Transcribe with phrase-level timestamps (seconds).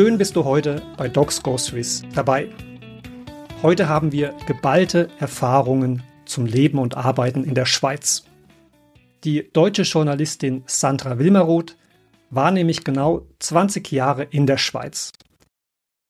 [0.00, 2.48] Schön bist du heute bei Docs Go Swiss dabei.
[3.60, 8.24] Heute haben wir geballte Erfahrungen zum Leben und Arbeiten in der Schweiz.
[9.24, 11.76] Die deutsche Journalistin Sandra Wilmeroth
[12.30, 15.12] war nämlich genau 20 Jahre in der Schweiz.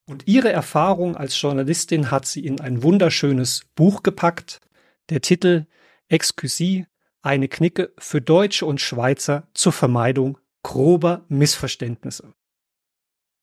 [0.09, 4.61] Und ihre Erfahrung als Journalistin hat sie in ein wunderschönes Buch gepackt.
[5.09, 5.67] Der Titel
[6.07, 6.87] Excusie,
[7.23, 12.33] eine Knicke für Deutsche und Schweizer zur Vermeidung grober Missverständnisse.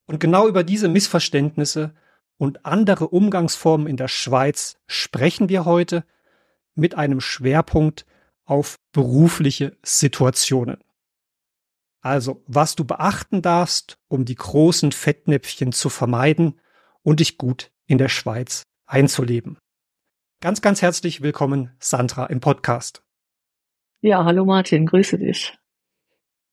[0.07, 1.93] Und genau über diese Missverständnisse
[2.37, 6.05] und andere Umgangsformen in der Schweiz sprechen wir heute
[6.75, 8.05] mit einem Schwerpunkt
[8.45, 10.77] auf berufliche Situationen.
[12.01, 16.59] Also, was du beachten darfst, um die großen Fettnäpfchen zu vermeiden
[17.03, 19.57] und dich gut in der Schweiz einzuleben.
[20.39, 23.03] Ganz, ganz herzlich willkommen, Sandra, im Podcast.
[24.01, 25.57] Ja, hallo Martin, grüße dich.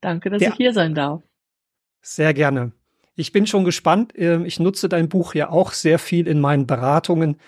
[0.01, 0.51] Danke, dass ja.
[0.51, 1.23] ich hier sein darf.
[2.01, 2.73] Sehr gerne.
[3.17, 4.13] Ich bin schon gespannt.
[4.17, 7.39] Ähm, ich nutze dein Buch ja auch sehr viel in meinen Beratungen.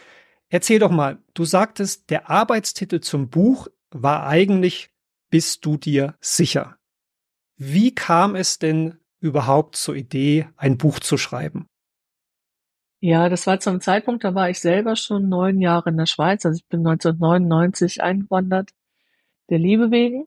[0.48, 4.90] Erzähl doch mal, du sagtest, der Arbeitstitel zum Buch war eigentlich
[5.28, 6.76] Bist du dir sicher?
[7.56, 11.66] Wie kam es denn überhaupt zur Idee, ein Buch zu schreiben?
[13.00, 16.44] Ja, das war zum Zeitpunkt, da war ich selber schon neun Jahre in der Schweiz.
[16.46, 18.70] Also ich bin 1999 eingewandert,
[19.50, 20.26] der Liebe wegen.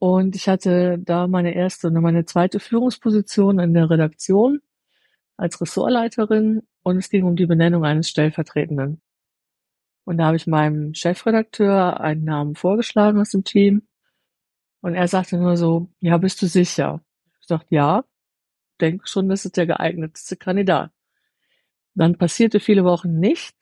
[0.00, 4.62] Und ich hatte da meine erste und meine zweite Führungsposition in der Redaktion
[5.36, 9.02] als Ressortleiterin und es ging um die Benennung eines Stellvertretenden.
[10.04, 13.82] Und da habe ich meinem Chefredakteur einen Namen vorgeschlagen aus dem Team
[14.80, 17.04] und er sagte nur so, ja, bist du sicher?
[17.42, 18.04] Ich dachte, ja,
[18.80, 20.92] denke schon, das ist der geeignetste Kandidat.
[21.94, 23.59] Dann passierte viele Wochen nichts.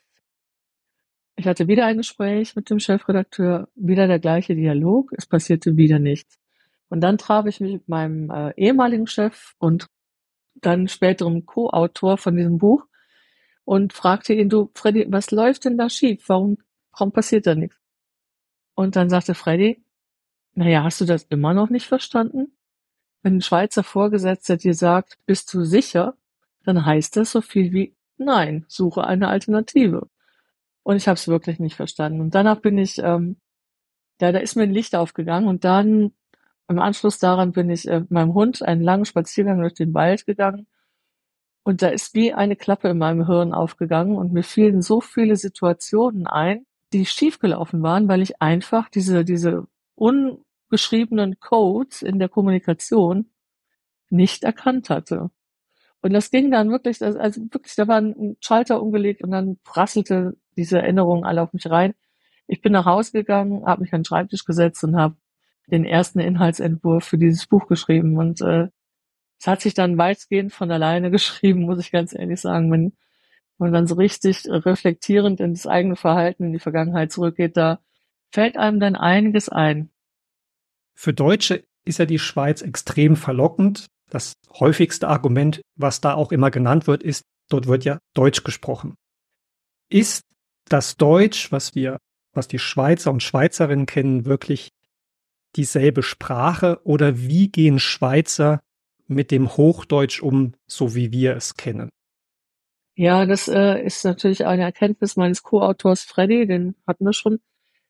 [1.39, 6.01] Ich hatte wieder ein Gespräch mit dem Chefredakteur, wieder der gleiche Dialog, es passierte wieder
[6.01, 6.37] nichts.
[6.89, 9.87] Und dann traf ich mich mit meinem äh, ehemaligen Chef und
[10.57, 12.87] dann späterem Co-Autor von diesem Buch
[13.65, 16.29] und fragte ihn, du, Freddy, was läuft denn da schief?
[16.29, 16.59] Warum,
[16.91, 17.79] warum passiert da nichts?
[18.75, 19.81] Und dann sagte Freddy,
[20.55, 22.51] naja, hast du das immer noch nicht verstanden?
[23.23, 26.17] Wenn ein Schweizer Vorgesetzter dir sagt, bist du sicher,
[26.65, 30.09] dann heißt das so viel wie, nein, suche eine Alternative.
[30.89, 32.23] Und ich habe es wirklich nicht verstanden.
[32.23, 33.37] Und danach bin ich, ähm,
[34.23, 36.13] ja, da ist mir ein Licht aufgegangen und dann
[36.67, 40.67] im Anschluss daran bin ich äh, meinem Hund einen langen Spaziergang durch den Wald gegangen
[41.63, 45.37] und da ist wie eine Klappe in meinem Hirn aufgegangen und mir fielen so viele
[45.37, 53.31] Situationen ein, die schiefgelaufen waren, weil ich einfach diese, diese ungeschriebenen Codes in der Kommunikation
[54.09, 55.31] nicht erkannt hatte.
[56.01, 60.37] Und das ging dann wirklich, also wirklich, da war ein Schalter umgelegt und dann prasselte
[60.57, 61.95] diese Erinnerung alle auf mich rein.
[62.47, 65.17] Ich bin nach Hause gegangen, habe mich an den Schreibtisch gesetzt und habe
[65.67, 68.17] den ersten Inhaltsentwurf für dieses Buch geschrieben.
[68.17, 68.69] Und äh,
[69.39, 72.71] es hat sich dann weitgehend von alleine geschrieben, muss ich ganz ehrlich sagen.
[72.71, 72.93] Wenn
[73.59, 77.81] man dann so richtig reflektierend in das eigene Verhalten in die Vergangenheit zurückgeht, da
[78.31, 79.91] fällt einem dann einiges ein.
[80.95, 83.87] Für Deutsche ist ja die Schweiz extrem verlockend.
[84.11, 88.95] Das häufigste Argument, was da auch immer genannt wird, ist, dort wird ja Deutsch gesprochen.
[89.91, 90.23] Ist
[90.69, 91.99] das Deutsch, was wir,
[92.33, 94.71] was die Schweizer und Schweizerinnen kennen, wirklich
[95.57, 98.61] dieselbe Sprache oder wie gehen Schweizer
[99.07, 101.89] mit dem Hochdeutsch um, so wie wir es kennen?
[102.95, 107.41] Ja, das äh, ist natürlich eine Erkenntnis meines Co-Autors Freddy, den hatten wir schon.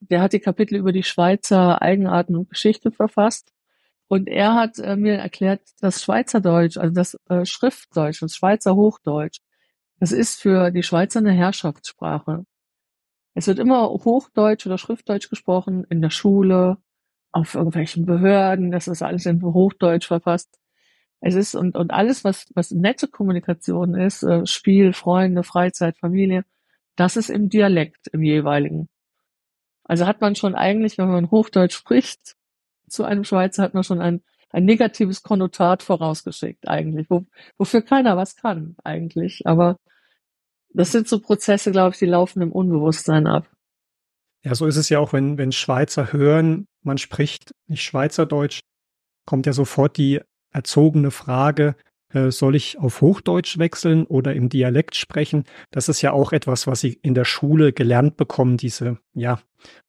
[0.00, 3.50] Der hat die Kapitel über die Schweizer Eigenarten und Geschichte verfasst.
[4.08, 9.40] Und er hat äh, mir erklärt, das Schweizerdeutsch, also das äh, Schriftdeutsch, das Schweizer Hochdeutsch,
[10.00, 12.46] das ist für die Schweizer eine Herrschaftssprache.
[13.34, 16.78] Es wird immer Hochdeutsch oder Schriftdeutsch gesprochen in der Schule,
[17.32, 20.58] auf irgendwelchen Behörden, das ist alles in Hochdeutsch verfasst.
[21.20, 26.44] Es ist und, und alles, was, was nette Kommunikation ist, äh, Spiel, Freunde, Freizeit, Familie,
[26.96, 28.88] das ist im Dialekt, im jeweiligen.
[29.84, 32.36] Also hat man schon eigentlich, wenn man Hochdeutsch spricht,
[32.88, 37.26] zu einem Schweizer hat man schon ein, ein negatives Konnotat vorausgeschickt eigentlich, wo,
[37.56, 39.42] wofür keiner was kann eigentlich.
[39.46, 39.76] Aber
[40.70, 43.48] das sind so Prozesse, glaube ich, die laufen im Unbewusstsein ab.
[44.44, 48.60] Ja, so ist es ja auch, wenn, wenn Schweizer hören, man spricht nicht Schweizerdeutsch,
[49.26, 50.20] kommt ja sofort die
[50.52, 51.74] erzogene Frage,
[52.12, 55.44] äh, soll ich auf Hochdeutsch wechseln oder im Dialekt sprechen?
[55.70, 59.40] Das ist ja auch etwas, was sie in der Schule gelernt bekommen, diese, ja.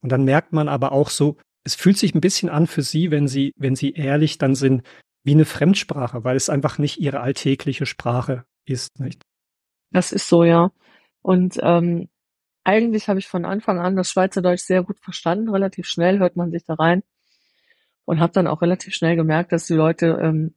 [0.01, 1.37] Und dann merkt man aber auch so,
[1.69, 4.81] es fühlt sich ein bisschen an für sie, wenn sie, wenn sie ehrlich dann sind,
[5.23, 9.21] wie eine Fremdsprache, weil es einfach nicht ihre alltägliche Sprache ist, nicht?
[9.91, 10.71] Das ist so, ja.
[11.21, 12.09] Und ähm,
[12.63, 15.49] eigentlich habe ich von Anfang an das Schweizerdeutsch sehr gut verstanden.
[15.49, 17.03] Relativ schnell hört man sich da rein
[18.05, 20.55] und habe dann auch relativ schnell gemerkt, dass die Leute ähm,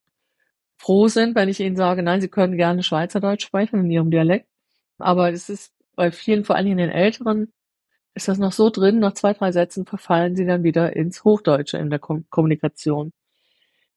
[0.79, 4.49] froh sind, wenn ich ihnen sage, nein, sie können gerne Schweizerdeutsch sprechen in ihrem Dialekt.
[4.99, 7.53] Aber es ist bei vielen, vor allen Dingen den Älteren,
[8.15, 11.79] ist das noch so drin, nach zwei, drei Sätzen verfallen sie dann wieder ins Hochdeutsche
[11.79, 13.13] in der Kom Kommunikation.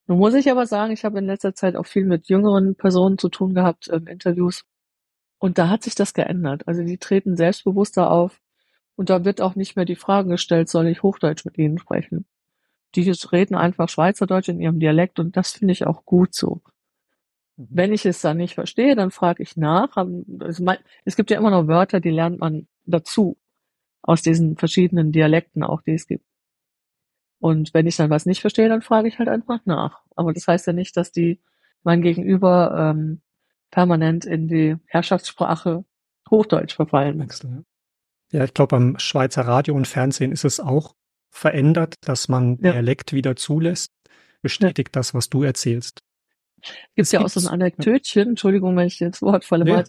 [0.08, 3.18] Nun muss ich aber sagen, ich habe in letzter Zeit auch viel mit jüngeren Personen
[3.18, 4.64] zu tun gehabt, in Interviews.
[5.40, 6.68] Und da hat sich das geändert.
[6.68, 8.40] Also die treten selbstbewusster auf.
[8.96, 12.26] Und da wird auch nicht mehr die Frage gestellt, soll ich Hochdeutsch mit ihnen sprechen?
[12.96, 16.62] Die reden einfach Schweizerdeutsch in ihrem Dialekt und das finde ich auch gut so.
[17.58, 17.68] Mhm.
[17.70, 19.98] Wenn ich es dann nicht verstehe, dann frage ich nach.
[21.04, 23.38] Es gibt ja immer noch Wörter, die lernt man dazu.
[24.08, 26.26] Aus diesen verschiedenen Dialekten auch, die es gibt.
[27.40, 30.02] Und wenn ich dann was nicht verstehe, dann frage ich halt einfach nach.
[30.16, 31.42] Aber das heißt ja nicht, dass die
[31.84, 33.22] mein Gegenüber ähm,
[33.72, 35.86] permanent in die Herrschaftssprache
[36.30, 37.28] Hochdeutsch verfallen.
[38.32, 40.96] Ja, ich glaube, beim Schweizer Radio und Fernsehen ist es auch
[41.30, 42.72] verändert, dass man ja.
[42.72, 43.92] Dialekt wieder zulässt.
[44.42, 45.00] Bestätigt ja.
[45.00, 46.04] das, was du erzählst.
[46.96, 49.84] Gibt ja auch so ein Anekdötchen, Entschuldigung, wenn ich das Wort falle, ja.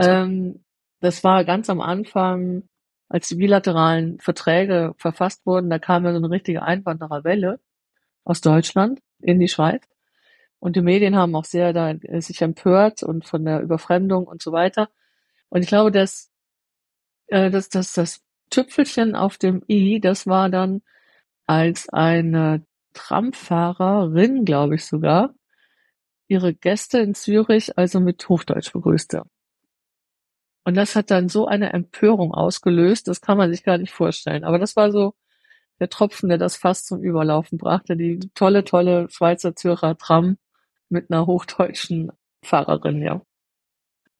[0.00, 0.64] Ähm,
[1.00, 2.68] das war ganz am Anfang,
[3.08, 7.60] als die bilateralen Verträge verfasst wurden, da kam ja so eine richtige Einwandererwelle
[8.24, 9.84] aus Deutschland in die Schweiz.
[10.58, 14.42] Und die Medien haben auch sehr da äh, sich empört und von der Überfremdung und
[14.42, 14.88] so weiter.
[15.50, 16.30] Und ich glaube, dass,
[17.26, 20.82] äh, dass, dass das Tüpfelchen auf dem i, das war dann,
[21.46, 22.64] als eine
[22.94, 25.34] Tramfahrerin, glaube ich sogar,
[26.28, 29.24] ihre Gäste in Zürich also mit Hochdeutsch begrüßte.
[30.64, 34.44] Und das hat dann so eine Empörung ausgelöst, das kann man sich gar nicht vorstellen.
[34.44, 35.14] Aber das war so
[35.80, 37.96] der Tropfen, der das fast zum Überlaufen brachte.
[37.96, 40.38] Die tolle, tolle Schweizer Zürcher Tram
[40.88, 42.12] mit einer hochdeutschen
[42.42, 43.20] Fahrerin, ja.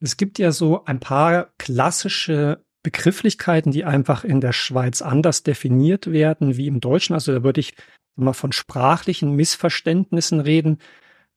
[0.01, 6.13] Es gibt ja so ein paar klassische Begrifflichkeiten, die einfach in der Schweiz anders definiert
[6.13, 7.15] werden wie im Deutschen.
[7.15, 7.75] Also da würde ich
[8.17, 10.79] mal von sprachlichen Missverständnissen reden.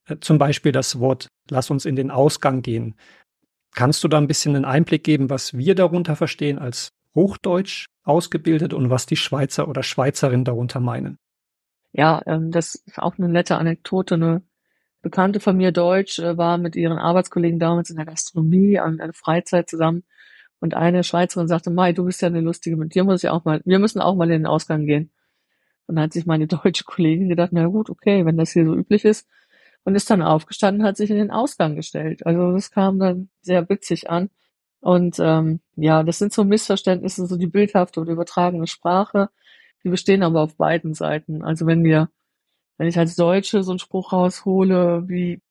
[0.06, 2.96] Äh, zum Beispiel das Wort, lass uns in den Ausgang gehen.
[3.74, 8.74] Kannst du da ein bisschen einen Einblick geben, was wir darunter verstehen als Hochdeutsch ausgebildet
[8.74, 11.18] und was die Schweizer oder Schweizerinnen darunter meinen?
[11.92, 14.16] Ja, ähm, das ist auch eine nette Anekdote.
[14.16, 14.42] Eine
[15.02, 19.14] Bekannte von mir Deutsch äh, war mit ihren Arbeitskollegen damals in der Gastronomie an einer
[19.14, 20.04] Freizeit zusammen
[20.60, 23.46] und eine Schweizerin sagte, Mai, du bist ja eine lustige, mit dir muss ich auch
[23.46, 25.12] mal, wir müssen auch mal in den Ausgang gehen.
[25.86, 28.76] Und dann hat sich meine deutsche Kollegin gedacht, na gut, okay, wenn das hier so
[28.76, 29.28] üblich ist,
[29.88, 32.26] und ist dann aufgestanden, hat sich in den Ausgang gestellt.
[32.26, 34.30] Also das kam dann sehr witzig an.
[34.82, 39.30] Und ähm, ja, das sind so Missverständnisse, so die bildhafte oder übertragene Sprache,
[39.86, 41.42] die bestehen aber auf beiden Seiten.
[41.42, 42.10] Also wenn wir,
[42.78, 45.42] wenn ich als Deutsche so einen Spruch raushole wie,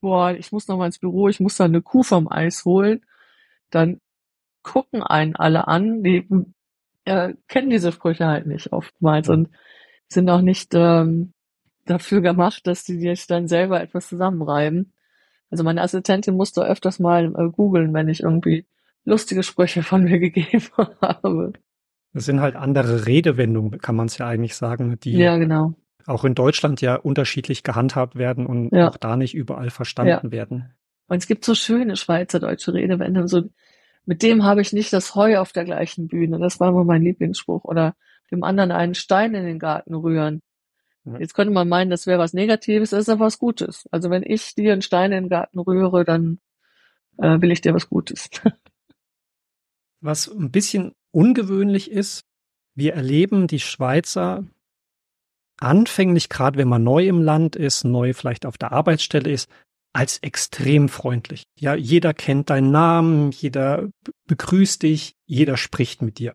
[0.00, 3.06] boah, ich muss noch mal ins Büro, ich muss da eine Kuh vom Eis holen,
[3.70, 4.00] dann
[4.64, 6.26] gucken einen alle an, die
[7.04, 9.48] äh, kennen diese Sprüche halt nicht oftmals und
[10.08, 11.34] sind auch nicht ähm,
[11.86, 14.92] dafür gemacht, dass die sich dann selber etwas zusammenreiben.
[15.50, 18.66] Also meine Assistentin musste öfters mal äh, googeln, wenn ich irgendwie
[19.04, 20.64] lustige Sprüche von mir gegeben
[21.00, 21.52] habe.
[22.12, 25.74] Das sind halt andere Redewendungen, kann man es ja eigentlich sagen, die ja, genau.
[26.06, 28.88] auch in Deutschland ja unterschiedlich gehandhabt werden und ja.
[28.88, 30.30] auch da nicht überall verstanden ja.
[30.32, 30.74] werden.
[31.08, 33.44] Und es gibt so schöne schweizerdeutsche Redewendungen, so
[34.06, 36.38] mit dem habe ich nicht das Heu auf der gleichen Bühne.
[36.38, 37.64] Das war immer mein Lieblingsspruch.
[37.64, 37.96] Oder
[38.30, 40.42] dem anderen einen Stein in den Garten rühren.
[41.18, 43.86] Jetzt könnte man meinen, das wäre was Negatives, das ist aber was Gutes.
[43.92, 46.40] Also wenn ich dir einen Stein in den Garten rühre, dann
[47.18, 48.28] äh, will ich dir was Gutes.
[50.00, 52.24] was ein bisschen ungewöhnlich ist,
[52.74, 54.44] wir erleben die Schweizer
[55.58, 59.48] anfänglich, gerade wenn man neu im Land ist, neu vielleicht auf der Arbeitsstelle ist,
[59.94, 61.44] als extrem freundlich.
[61.58, 63.88] Ja, jeder kennt deinen Namen, jeder
[64.26, 66.34] begrüßt dich, jeder spricht mit dir.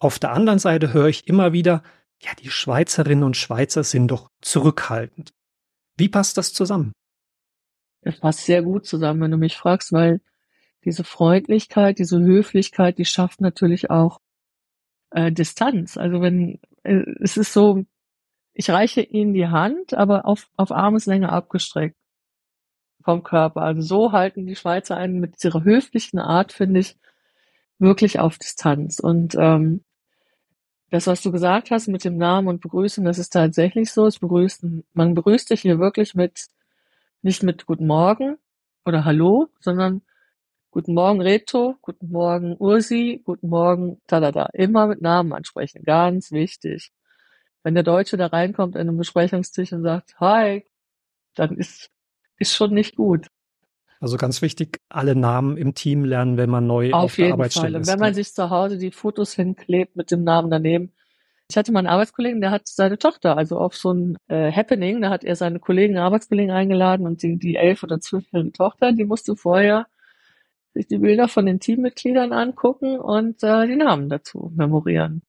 [0.00, 1.82] Auf der anderen Seite höre ich immer wieder,
[2.22, 5.32] ja, die Schweizerinnen und Schweizer sind doch zurückhaltend.
[5.96, 6.92] Wie passt das zusammen?
[8.02, 10.20] Das passt sehr gut zusammen, wenn du mich fragst, weil
[10.84, 14.20] diese Freundlichkeit, diese Höflichkeit, die schafft natürlich auch
[15.10, 15.96] äh, Distanz.
[15.96, 17.84] Also wenn äh, es ist so,
[18.52, 21.96] ich reiche ihnen die Hand, aber auf, auf Armeslänge abgestreckt
[23.02, 23.62] vom Körper.
[23.62, 26.96] Also so halten die Schweizer einen mit ihrer höflichen Art, finde ich,
[27.78, 29.00] wirklich auf Distanz.
[29.00, 29.84] Und ähm,
[30.96, 34.06] das, was du gesagt hast mit dem Namen und Begrüßen, das ist tatsächlich so.
[34.06, 36.46] Es begrüßen, man begrüßt dich hier wirklich mit,
[37.20, 38.38] nicht mit Guten Morgen
[38.86, 40.00] oder Hallo, sondern
[40.70, 44.46] Guten Morgen Reto, Guten Morgen Ursi, Guten Morgen Tadada.
[44.54, 46.92] Immer mit Namen ansprechen, ganz wichtig.
[47.62, 50.64] Wenn der Deutsche da reinkommt in einem Besprechungstisch und sagt Hi,
[51.34, 51.90] dann ist,
[52.38, 53.26] ist schon nicht gut.
[54.06, 57.72] Also ganz wichtig, alle Namen im Team lernen, wenn man neu auf, auf der Arbeitsstelle
[57.72, 57.80] Fall.
[57.80, 57.88] ist.
[57.88, 60.92] Und wenn man sich zu Hause die Fotos hinklebt mit dem Namen daneben,
[61.50, 65.00] Ich hatte mal einen Arbeitskollegen, der hat seine Tochter, also auf so ein äh, Happening,
[65.00, 69.04] da hat er seine Kollegen, Arbeitskollegen eingeladen und die, die elf oder zwölfjährige Tochter, die
[69.04, 69.88] musste vorher
[70.72, 75.22] sich die Bilder von den Teammitgliedern angucken und äh, die Namen dazu memorieren,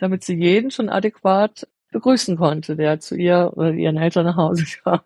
[0.00, 4.64] damit sie jeden schon adäquat begrüßen konnte, der zu ihr oder ihren Eltern nach Hause
[4.82, 5.02] kam.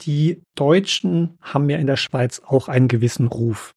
[0.00, 3.74] Die Deutschen haben ja in der Schweiz auch einen gewissen Ruf.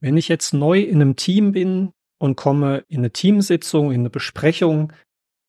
[0.00, 4.10] Wenn ich jetzt neu in einem Team bin und komme in eine Teamsitzung, in eine
[4.10, 4.92] Besprechung,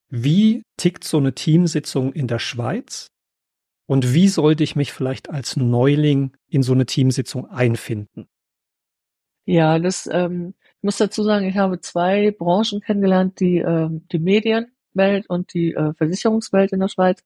[0.10, 3.08] wie tickt so eine Teamsitzung in der Schweiz?
[3.88, 8.28] Und wie sollte ich mich vielleicht als Neuling in so eine Teamsitzung einfinden?
[9.46, 14.20] Ja, das ähm, ich muss dazu sagen, ich habe zwei Branchen kennengelernt, die ähm, die
[14.20, 17.24] Medienwelt und die äh, Versicherungswelt in der Schweiz.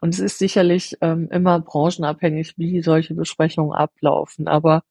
[0.00, 4.48] Und es ist sicherlich ähm, immer branchenabhängig, wie solche Besprechungen ablaufen.
[4.48, 4.82] Aber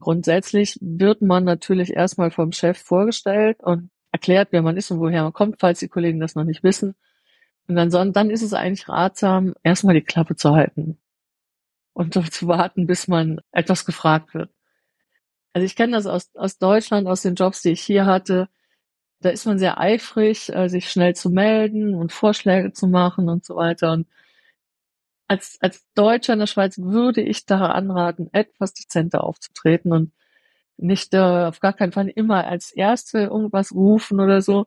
[0.00, 5.22] grundsätzlich wird man natürlich erstmal vom Chef vorgestellt und erklärt, wer man ist und woher
[5.22, 6.94] man kommt, falls die Kollegen das noch nicht wissen.
[7.68, 10.98] Und dann, dann ist es eigentlich ratsam, erstmal die Klappe zu halten
[11.92, 14.50] und zu warten, bis man etwas gefragt wird.
[15.52, 18.48] Also ich kenne das aus, aus Deutschland, aus den Jobs, die ich hier hatte.
[19.22, 23.44] Da ist man sehr eifrig, äh, sich schnell zu melden und Vorschläge zu machen und
[23.44, 23.92] so weiter.
[23.92, 24.08] Und
[25.28, 30.12] als, als Deutscher in der Schweiz würde ich da anraten, etwas dezenter aufzutreten und
[30.76, 34.66] nicht äh, auf gar keinen Fall immer als Erste irgendwas rufen oder so.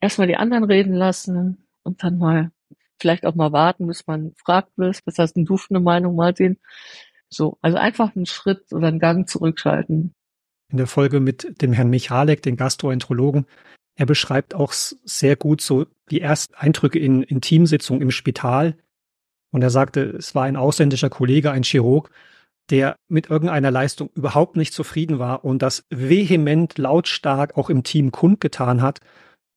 [0.00, 2.52] Erstmal die anderen reden lassen und dann mal
[3.00, 6.16] vielleicht auch mal warten, bis man fragt wird, was hast denn du für eine Meinung,
[6.16, 6.58] Martin?
[7.28, 10.14] So, also einfach einen Schritt oder einen Gang zurückschalten.
[10.70, 13.46] In der Folge mit dem Herrn Michalek, den Gastroenterologen,
[13.96, 18.76] er beschreibt auch sehr gut so die ersten Eindrücke in, in Teamsitzungen im Spital.
[19.52, 22.10] Und er sagte, es war ein ausländischer Kollege, ein Chirurg,
[22.70, 28.10] der mit irgendeiner Leistung überhaupt nicht zufrieden war und das vehement lautstark auch im Team
[28.10, 29.00] kundgetan hat.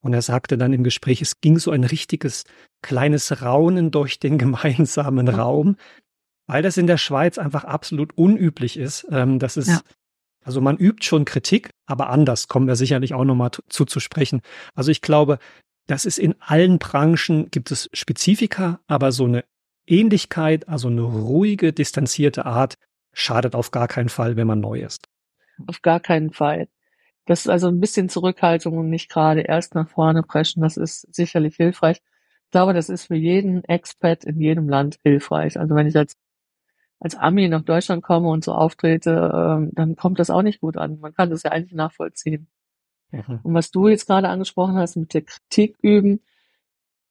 [0.00, 2.44] Und er sagte dann im Gespräch, es ging so ein richtiges
[2.82, 5.76] kleines Raunen durch den gemeinsamen Raum,
[6.46, 9.06] weil das in der Schweiz einfach absolut unüblich ist.
[9.10, 9.80] Ähm, das ist, ja.
[10.44, 14.40] Also man übt schon Kritik, aber anders kommen wir sicherlich auch nochmal zu, zu sprechen.
[14.74, 15.38] Also ich glaube,
[15.86, 19.44] das ist in allen Branchen gibt es Spezifika, aber so eine
[19.86, 22.74] Ähnlichkeit, also eine ruhige, distanzierte Art,
[23.12, 25.08] schadet auf gar keinen Fall, wenn man neu ist.
[25.66, 26.68] Auf gar keinen Fall.
[27.26, 30.62] Das ist also ein bisschen Zurückhaltung und nicht gerade erst nach vorne preschen.
[30.62, 31.98] Das ist sicherlich hilfreich.
[32.44, 35.58] Ich glaube, das ist für jeden Expat in jedem Land hilfreich.
[35.58, 36.14] Also wenn ich als,
[37.00, 40.76] als Ami nach Deutschland komme und so auftrete, ähm, dann kommt das auch nicht gut
[40.76, 40.98] an.
[41.00, 42.48] Man kann das ja eigentlich nachvollziehen.
[43.10, 43.40] Mhm.
[43.42, 46.20] Und was du jetzt gerade angesprochen hast mit der Kritik üben,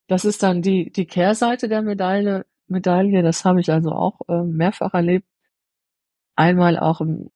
[0.08, 2.46] das ist dann die, die Kehrseite der Medaille.
[2.68, 5.28] Medaille, das habe ich also auch äh, mehrfach erlebt.
[6.36, 7.32] Einmal auch, im,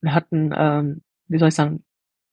[0.00, 1.84] wir hatten, ähm, wie soll ich sagen,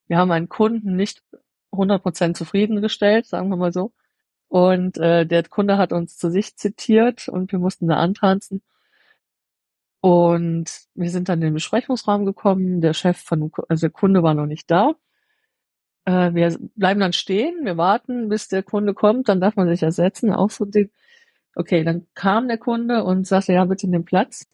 [0.08, 1.24] wir haben einen Kunden nicht
[1.72, 3.94] 100% zufriedengestellt, sagen wir mal so.
[4.48, 8.62] Und äh, der Kunde hat uns zu sich zitiert und wir mussten da antanzen.
[10.06, 12.80] Und wir sind dann in den Besprechungsraum gekommen.
[12.80, 14.94] Der Chef von, also der Kunde war noch nicht da.
[16.06, 19.82] Äh, wir bleiben dann stehen, wir warten, bis der Kunde kommt, dann darf man sich
[19.82, 20.32] ersetzen.
[20.32, 20.92] Auch so den,
[21.56, 24.46] okay, dann kam der Kunde und sagte, ja, bitte in den Platz.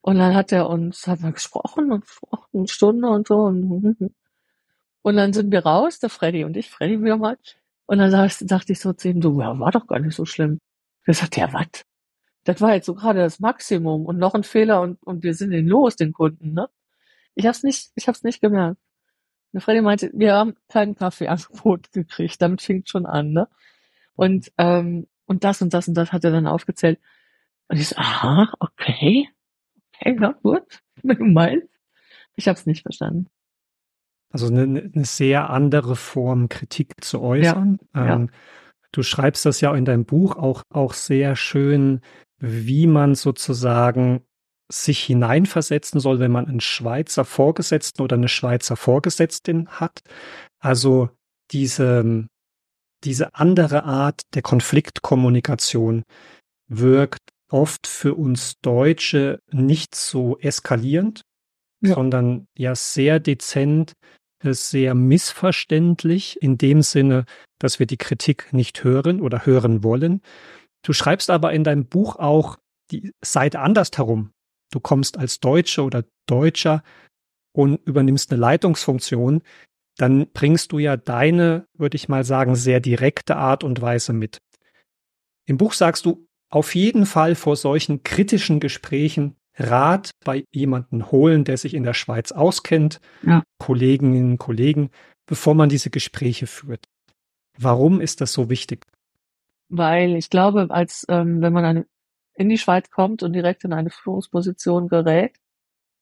[0.00, 3.38] Und dann hat er uns, hat er gesprochen und gesprochen, eine Stunde und so.
[3.38, 4.14] Und,
[5.02, 7.36] und dann sind wir raus, der Freddy und ich, Freddy wieder mal.
[7.86, 10.60] Und dann dachte ich so zu ihm, du, ja, war doch gar nicht so schlimm.
[11.04, 11.84] Der sagt, ja, was?
[12.44, 15.52] Das war jetzt so gerade das Maximum und noch ein Fehler und, und wir sind
[15.52, 16.68] ihn los, den Kunden, ne?
[17.34, 18.80] Ich hab's nicht, ich hab's nicht gemerkt.
[19.52, 23.48] Und Freddy meinte, wir haben keinen Kaffeeangebot gekriegt, damit fing schon an, ne?
[24.14, 27.00] Und, ähm, und das und das und das hat er dann aufgezählt.
[27.68, 29.28] Und ich so, aha, okay.
[29.94, 31.68] Okay, na gut, wenn du meinst.
[32.34, 33.28] Ich hab's nicht verstanden.
[34.30, 37.78] Also eine, eine sehr andere Form, Kritik zu äußern.
[37.94, 38.38] Ja, ähm, ja.
[38.90, 42.00] Du schreibst das ja in deinem Buch auch, auch sehr schön,
[42.42, 44.24] wie man sozusagen
[44.70, 50.00] sich hineinversetzen soll, wenn man einen Schweizer Vorgesetzten oder eine Schweizer Vorgesetztin hat.
[50.58, 51.10] Also
[51.52, 52.26] diese,
[53.04, 56.02] diese andere Art der Konfliktkommunikation
[56.68, 61.22] wirkt oft für uns Deutsche nicht so eskalierend,
[61.80, 61.94] ja.
[61.94, 63.92] sondern ja sehr dezent,
[64.42, 67.24] sehr missverständlich in dem Sinne,
[67.60, 70.22] dass wir die Kritik nicht hören oder hören wollen.
[70.82, 72.58] Du schreibst aber in deinem Buch auch
[72.90, 74.32] die Seite andersherum.
[74.70, 76.82] Du kommst als Deutsche oder Deutscher
[77.52, 79.42] und übernimmst eine Leitungsfunktion,
[79.96, 84.38] dann bringst du ja deine, würde ich mal sagen, sehr direkte Art und Weise mit.
[85.46, 91.44] Im Buch sagst du, auf jeden Fall vor solchen kritischen Gesprächen Rat bei jemanden holen,
[91.44, 93.42] der sich in der Schweiz auskennt, ja.
[93.58, 94.90] Kolleginnen und Kollegen,
[95.26, 96.86] bevor man diese Gespräche führt.
[97.58, 98.86] Warum ist das so wichtig?
[99.74, 101.86] Weil ich glaube, als ähm, wenn man eine,
[102.34, 105.34] in die Schweiz kommt und direkt in eine Führungsposition gerät,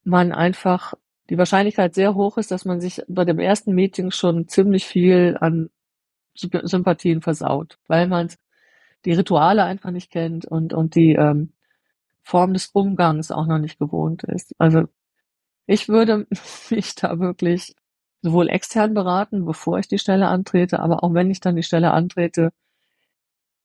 [0.03, 0.95] man einfach
[1.29, 5.37] die Wahrscheinlichkeit sehr hoch ist, dass man sich bei dem ersten Meeting schon ziemlich viel
[5.41, 5.71] an
[6.35, 8.29] Sympathien versaut, weil man
[9.05, 11.53] die Rituale einfach nicht kennt und, und die ähm,
[12.23, 14.53] Form des Umgangs auch noch nicht gewohnt ist.
[14.59, 14.89] Also
[15.67, 16.27] ich würde
[16.71, 17.77] mich da wirklich
[18.21, 21.93] sowohl extern beraten, bevor ich die Stelle antrete, aber auch wenn ich dann die Stelle
[21.93, 22.51] antrete,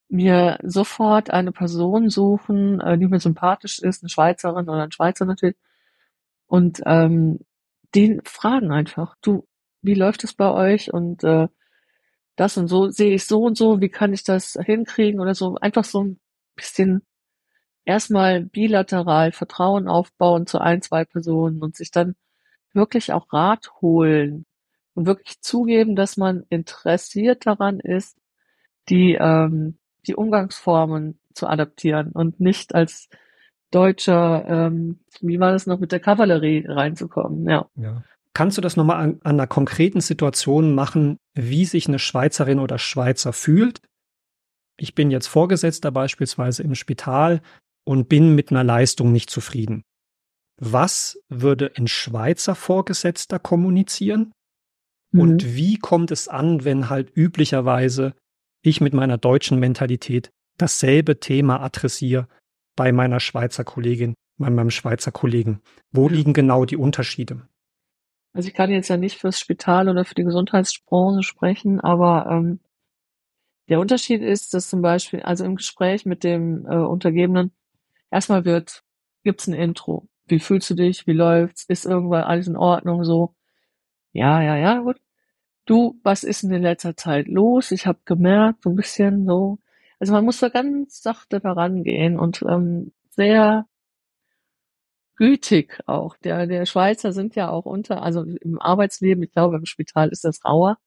[0.10, 5.26] mir sofort eine Person suchen, äh, die mir sympathisch ist, eine Schweizerin oder ein Schweizer
[5.26, 5.56] natürlich,
[6.48, 7.40] und ähm,
[7.96, 9.48] den fragen einfach, du,
[9.82, 10.94] wie läuft es bei euch?
[10.94, 11.48] Und äh,
[12.36, 15.20] das und so sehe ich so und so, wie kann ich das hinkriegen?
[15.22, 16.20] Oder so, einfach so ein
[16.56, 17.04] bisschen
[17.86, 22.16] erstmal bilateral Vertrauen aufbauen zu ein, zwei Personen und sich dann
[22.74, 24.46] wirklich auch Rat holen
[24.96, 28.18] und wirklich zugeben, dass man interessiert daran ist,
[28.90, 33.10] die, ähm, die Umgangsformen zu adaptieren und nicht als
[33.72, 37.68] deutscher, ähm, wie war das noch mit der Kavallerie reinzukommen, ja.
[37.76, 38.04] ja.
[38.34, 42.78] Kannst du das nochmal an, an einer konkreten Situation machen, wie sich eine Schweizerin oder
[42.78, 43.82] Schweizer fühlt?
[44.78, 47.42] Ich bin jetzt Vorgesetzter beispielsweise im Spital
[47.86, 49.84] und bin mit einer Leistung nicht zufrieden.
[50.58, 54.34] Was würde ein Schweizer Vorgesetzter kommunizieren?
[55.12, 55.20] Mhm.
[55.20, 58.14] Und wie kommt es an, wenn halt üblicherweise
[58.66, 62.28] ich mit meiner deutschen Mentalität dasselbe Thema adressiere
[62.76, 65.62] bei meiner Schweizer Kollegin, bei meinem Schweizer Kollegen?
[65.92, 67.48] Wo liegen genau die Unterschiede?
[68.34, 72.60] Also ich kann jetzt ja nicht fürs Spital oder für die Gesundheitsbranche sprechen, aber ähm,
[73.70, 77.52] der Unterschied ist, dass zum Beispiel, also im Gespräch mit dem äh, Untergebenen,
[78.12, 78.84] erstmal wird,
[79.24, 80.08] gibt's ein Intro.
[80.28, 81.08] Wie fühlst du dich?
[81.08, 81.66] Wie läuft's?
[81.66, 83.04] Ist irgendwann alles in Ordnung?
[83.06, 83.36] So,
[84.12, 84.98] ja, ja, ja, gut.
[85.66, 87.72] Du, was ist denn in letzter Zeit los?
[87.72, 89.60] Ich habe gemerkt, so ein bisschen so.
[90.00, 93.66] Also man muss da ganz sachte herangehen und ähm, sehr
[95.16, 96.18] gütig auch.
[96.18, 100.24] Der, der Schweizer sind ja auch unter, also im Arbeitsleben, ich glaube, im Spital ist
[100.26, 100.78] das rauer,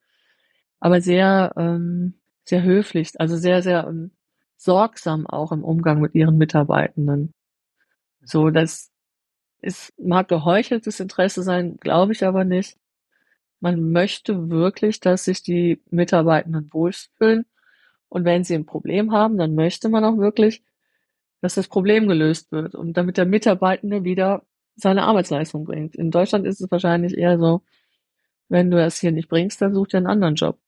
[0.80, 2.14] aber sehr, ähm,
[2.44, 4.12] sehr höflich, also sehr, sehr ähm,
[4.56, 7.34] sorgsam auch im Umgang mit ihren Mitarbeitenden.
[8.22, 8.90] So, das
[9.62, 12.76] ist, mag geheucheltes Interesse sein, glaube ich aber nicht.
[13.60, 17.46] Man möchte wirklich, dass sich die Mitarbeitenden wohlfühlen.
[18.08, 20.62] Und wenn sie ein Problem haben, dann möchte man auch wirklich,
[21.40, 24.42] dass das Problem gelöst wird und damit der Mitarbeitende wieder
[24.76, 25.96] seine Arbeitsleistung bringt.
[25.96, 27.62] In Deutschland ist es wahrscheinlich eher so,
[28.48, 30.58] wenn du es hier nicht bringst, dann such dir einen anderen Job.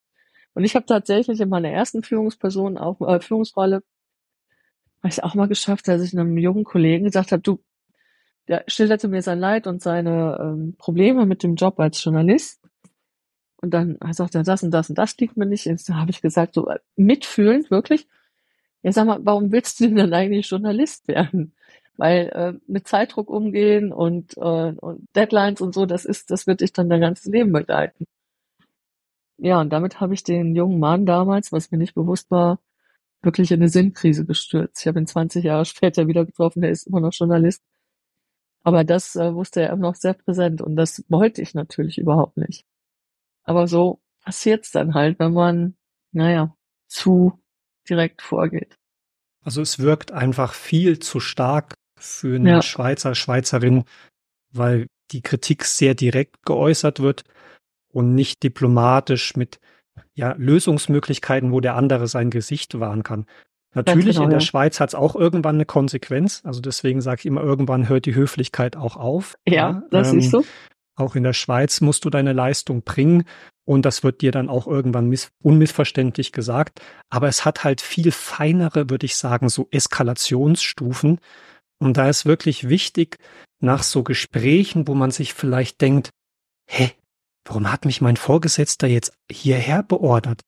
[0.55, 3.83] Und ich habe tatsächlich in meiner ersten Führungsperson, auch äh, Führungsrolle,
[5.03, 7.62] habe ich auch mal geschafft, dass ich einem jungen Kollegen gesagt habe, du,
[8.48, 12.60] der schilderte mir sein Leid und seine ähm, Probleme mit dem Job als Journalist.
[13.62, 15.66] Und dann sagt er, das und das und das liegt mir nicht.
[15.66, 18.09] Jetzt habe ich gesagt, so äh, mitfühlend, wirklich.
[18.83, 21.55] Ja, sag mal, warum willst du denn dann eigentlich Journalist werden?
[21.96, 26.62] Weil äh, mit Zeitdruck umgehen und, äh, und Deadlines und so, das ist, das wird
[26.62, 28.07] dich dann dein ganzes Leben begleiten.
[29.38, 32.59] Ja, und damit habe ich den jungen Mann damals, was mir nicht bewusst war,
[33.23, 34.81] wirklich in eine Sinnkrise gestürzt.
[34.81, 37.62] Ich habe ihn 20 Jahre später wieder getroffen, der ist immer noch Journalist.
[38.62, 42.37] Aber das äh, wusste er immer noch sehr präsent und das wollte ich natürlich überhaupt
[42.37, 42.64] nicht.
[43.44, 45.76] Aber so passiert's dann halt, wenn man,
[46.12, 46.55] naja,
[46.88, 47.40] zu
[47.88, 48.76] direkt vorgeht.
[49.42, 52.62] Also es wirkt einfach viel zu stark für eine ja.
[52.62, 53.85] Schweizer, Schweizerin,
[54.53, 57.24] weil die Kritik sehr direkt geäußert wird
[57.92, 59.61] und nicht diplomatisch mit
[60.14, 63.26] ja, Lösungsmöglichkeiten, wo der andere sein Gesicht wahren kann.
[63.74, 64.44] Natürlich, genau, in der ja.
[64.44, 66.42] Schweiz hat es auch irgendwann eine Konsequenz.
[66.44, 69.37] Also deswegen sage ich immer, irgendwann hört die Höflichkeit auch auf.
[69.46, 69.83] Ja, ja.
[69.90, 70.44] das ähm, ist so.
[71.01, 73.25] Auch in der Schweiz musst du deine Leistung bringen
[73.65, 76.81] und das wird dir dann auch irgendwann unmissverständlich gesagt.
[77.09, 81.21] Aber es hat halt viel feinere, würde ich sagen, so Eskalationsstufen.
[81.79, 83.17] Und da ist wirklich wichtig,
[83.61, 86.11] nach so Gesprächen, wo man sich vielleicht denkt,
[86.69, 86.91] hä,
[87.45, 90.41] warum hat mich mein Vorgesetzter jetzt hierher beordert?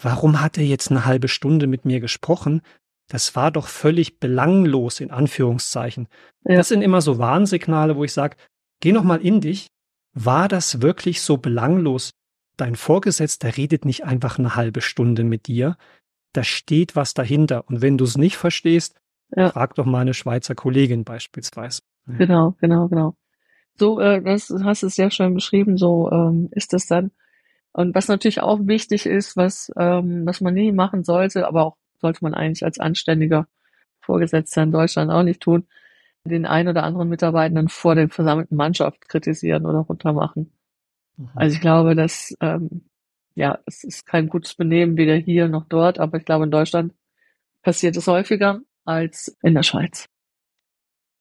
[0.00, 2.62] Warum hat er jetzt eine halbe Stunde mit mir gesprochen?
[3.08, 6.06] Das war doch völlig belanglos in Anführungszeichen.
[6.44, 6.56] Ja.
[6.56, 8.36] Das sind immer so Warnsignale, wo ich sage,
[8.80, 9.66] geh noch mal in dich.
[10.12, 12.12] War das wirklich so belanglos?
[12.56, 15.76] Dein Vorgesetzter redet nicht einfach eine halbe Stunde mit dir.
[16.32, 17.64] Da steht was dahinter.
[17.68, 19.00] Und wenn du es nicht verstehst,
[19.34, 19.50] ja.
[19.50, 21.82] frag doch mal eine Schweizer Kollegin beispielsweise.
[22.06, 23.14] Genau, genau, genau.
[23.76, 27.12] So, äh, das hast du sehr schön beschrieben, so ähm, ist das dann.
[27.72, 31.76] Und was natürlich auch wichtig ist, was, ähm, was man nie machen sollte, aber auch
[32.00, 33.46] sollte man eigentlich als anständiger
[34.00, 35.66] Vorgesetzter in Deutschland auch nicht tun,
[36.24, 40.52] den einen oder anderen Mitarbeitenden vor der versammelten Mannschaft kritisieren oder runtermachen.
[41.16, 41.30] Mhm.
[41.34, 42.82] Also ich glaube, das ähm,
[43.34, 46.94] ja, es ist kein gutes Benehmen weder hier noch dort, aber ich glaube, in Deutschland
[47.62, 50.06] passiert es häufiger als in der Schweiz.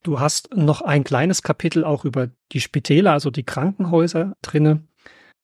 [0.03, 4.87] Du hast noch ein kleines Kapitel auch über die Spitäler, also die Krankenhäuser drinne.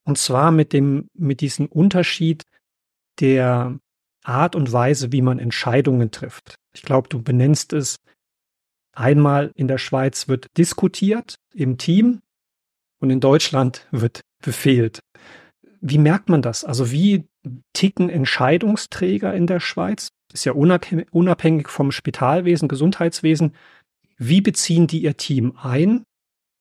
[0.05, 2.43] Und zwar mit dem, mit diesem Unterschied
[3.19, 3.79] der
[4.23, 6.55] Art und Weise, wie man Entscheidungen trifft.
[6.73, 7.97] Ich glaube, du benennst es
[8.95, 12.21] einmal in der Schweiz wird diskutiert im Team
[12.99, 14.99] und in Deutschland wird befehlt.
[15.81, 16.63] Wie merkt man das?
[16.63, 17.25] Also wie
[17.73, 20.09] ticken Entscheidungsträger in der Schweiz?
[20.33, 23.53] Ist ja unabhängig vom Spitalwesen, Gesundheitswesen.
[24.17, 26.03] Wie beziehen die ihr Team ein?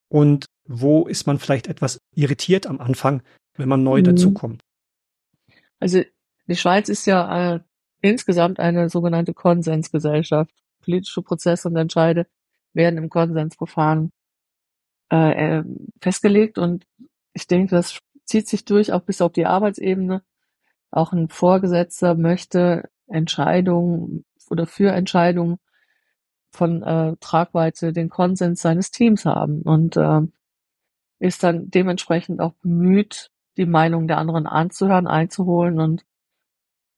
[0.09, 3.23] Und wo ist man vielleicht etwas irritiert am Anfang,
[3.57, 4.05] wenn man neu mhm.
[4.05, 4.63] dazukommt?
[5.81, 6.03] Also
[6.47, 7.61] die Schweiz ist ja äh,
[8.01, 10.55] insgesamt eine sogenannte Konsensgesellschaft.
[10.85, 12.27] Politische Prozesse und Entscheide
[12.73, 14.13] werden im Konsensverfahren
[15.13, 15.65] äh, äh,
[16.01, 16.87] festgelegt und
[17.33, 20.23] ich denke, das zieht sich durch auch bis auf die Arbeitsebene.
[20.91, 25.59] Auch ein Vorgesetzter möchte Entscheidungen oder für Entscheidungen
[26.51, 30.21] von äh, Tragweite den Konsens seines Teams haben und äh,
[31.19, 36.05] ist dann dementsprechend auch bemüht, die Meinung der anderen anzuhören, einzuholen und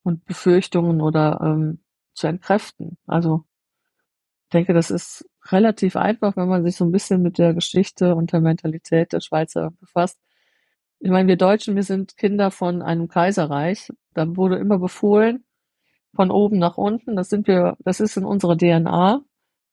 [0.07, 1.81] und Befürchtungen oder ähm,
[2.15, 2.97] zu entkräften.
[3.07, 3.45] Also
[4.57, 8.33] denke, das ist relativ einfach, wenn man sich so ein bisschen mit der Geschichte und
[8.33, 10.19] der Mentalität der Schweizer befasst.
[10.99, 13.93] Ich meine, wir Deutschen, wir sind Kinder von einem Kaiserreich.
[14.15, 15.45] Da wurde immer befohlen,
[16.15, 17.17] von oben nach unten.
[17.17, 19.23] Das sind wir, das ist in unserer DNA.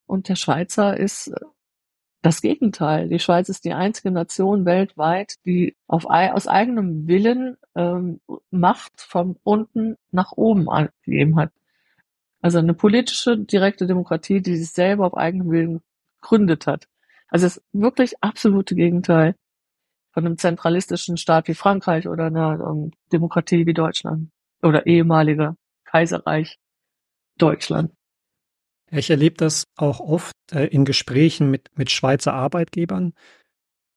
[0.06, 1.34] Und der Schweizer ist
[2.22, 3.10] das Gegenteil.
[3.10, 8.20] Die Schweiz ist die einzige Nation weltweit, die auf, aus eigenem Willen ähm,
[8.52, 11.52] Macht von unten nach oben angegeben hat.
[12.44, 15.82] Also eine politische, direkte Demokratie, die sich selber auf eigenem Willen
[16.22, 16.90] gegründet hat.
[17.30, 19.36] Also das wirklich absolute Gegenteil
[20.12, 24.30] von einem zentralistischen Staat wie Frankreich oder einer um, Demokratie wie Deutschland
[24.62, 26.60] oder ehemaliger Kaiserreich
[27.38, 27.94] Deutschland.
[28.92, 33.14] Ich erlebe das auch oft äh, in Gesprächen mit, mit Schweizer Arbeitgebern,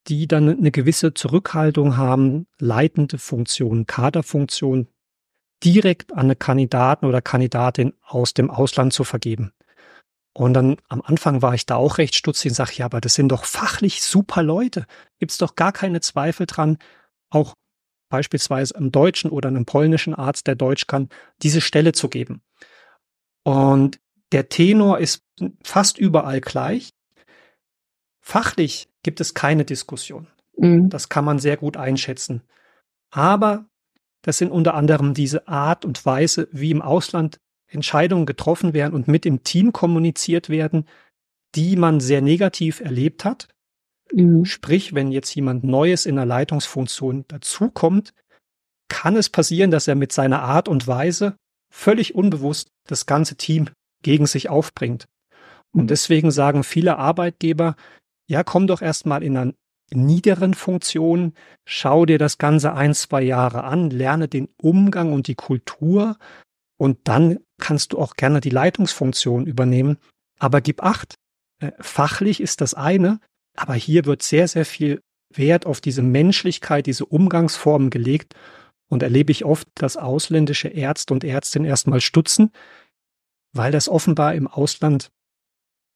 [0.07, 4.87] die dann eine gewisse Zurückhaltung haben, leitende Funktionen, Kaderfunktionen
[5.65, 9.53] direkt an eine Kandidaten oder Kandidatin aus dem Ausland zu vergeben.
[10.35, 13.15] Und dann am Anfang war ich da auch recht stutzig und sage, ja, aber das
[13.15, 14.87] sind doch fachlich super Leute.
[15.19, 16.79] Gibt's doch gar keine Zweifel dran,
[17.31, 17.55] auch
[18.11, 21.09] beispielsweise einem deutschen oder einem polnischen Arzt, der Deutsch kann,
[21.43, 22.43] diese Stelle zu geben.
[23.45, 23.99] Und
[24.33, 25.25] der Tenor ist
[25.63, 26.91] fast überall gleich.
[28.21, 30.27] Fachlich gibt es keine Diskussion.
[30.59, 30.91] Mhm.
[30.91, 32.43] Das kann man sehr gut einschätzen.
[33.11, 33.67] Aber
[34.27, 39.07] das sind unter anderem diese Art und Weise, wie im Ausland Entscheidungen getroffen werden und
[39.07, 40.89] mit dem Team kommuniziert werden,
[41.55, 43.49] die man sehr negativ erlebt hat.
[44.13, 44.45] Mhm.
[44.45, 48.15] Sprich, wenn jetzt jemand Neues in der Leitungsfunktion dazukommt,
[48.89, 51.37] kann es passieren, dass er mit seiner Art und Weise
[51.73, 53.69] völlig unbewusst das ganze Team
[54.03, 55.07] gegen sich aufbringt.
[55.73, 55.87] Und mhm.
[55.87, 57.77] deswegen sagen viele Arbeitgeber,
[58.29, 59.53] ja, komm doch erstmal in einer
[59.93, 65.35] niederen Funktion, schau dir das Ganze ein, zwei Jahre an, lerne den Umgang und die
[65.35, 66.17] Kultur
[66.77, 69.99] und dann kannst du auch gerne die Leitungsfunktion übernehmen.
[70.39, 71.15] Aber gib acht,
[71.61, 73.21] äh, fachlich ist das eine,
[73.57, 75.01] aber hier wird sehr, sehr viel
[75.33, 78.35] Wert auf diese Menschlichkeit, diese Umgangsformen gelegt
[78.89, 82.51] und erlebe ich oft, dass ausländische Ärzte und Ärztinnen erstmal stutzen,
[83.53, 85.11] weil das offenbar im Ausland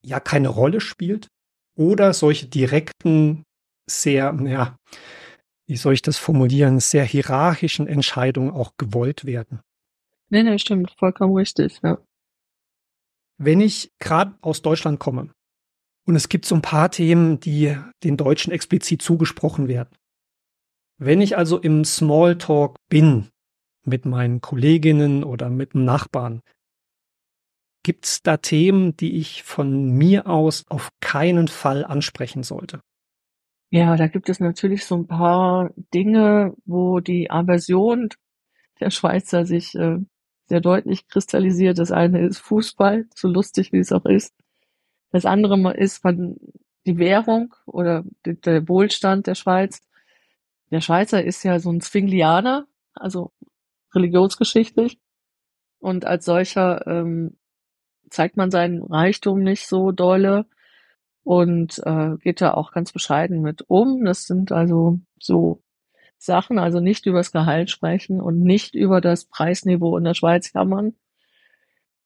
[0.05, 1.29] ja keine Rolle spielt
[1.77, 3.45] oder solche direkten,
[3.91, 4.77] sehr, ja,
[5.67, 9.61] wie soll ich das formulieren, sehr hierarchischen Entscheidungen auch gewollt werden.
[10.31, 11.99] Nee, nee, stimmt, vollkommen richtig, ja.
[13.39, 15.31] Wenn ich gerade aus Deutschland komme
[16.07, 19.97] und es gibt so ein paar Themen, die den Deutschen explizit zugesprochen werden.
[20.99, 23.29] Wenn ich also im Smalltalk bin
[23.87, 26.43] mit meinen Kolleginnen oder mit einem Nachbarn,
[27.83, 32.81] Gibt es da Themen, die ich von mir aus auf keinen Fall ansprechen sollte?
[33.73, 38.09] Ja, da gibt es natürlich so ein paar Dinge, wo die Aversion
[38.81, 39.99] der Schweizer sich äh,
[40.47, 41.79] sehr deutlich kristallisiert.
[41.79, 44.35] Das eine ist Fußball, so lustig wie es auch ist.
[45.13, 46.37] Das andere ist man
[46.87, 49.83] die Währung oder der Wohlstand der Schweiz.
[50.73, 53.33] Der Schweizer ist ja so ein Zwinglianer, also
[53.95, 54.99] religionsgeschichtlich.
[55.79, 57.37] Und als solcher ähm,
[58.11, 60.47] zeigt man seinen Reichtum nicht so dolle
[61.25, 64.05] und äh, geht da auch ganz bescheiden mit um.
[64.05, 65.63] Das sind also so
[66.19, 70.53] Sachen, also nicht über das Gehalt sprechen und nicht über das Preisniveau in der Schweiz
[70.53, 70.95] jammern.